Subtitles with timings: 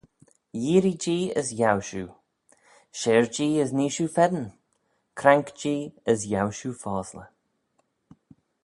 [0.63, 2.05] Yeearree-jee, as yiow shiu:
[2.99, 4.47] shir-jee, as nee shiu feddyn:
[5.19, 7.27] crank-jee, as yiow shiu fosley.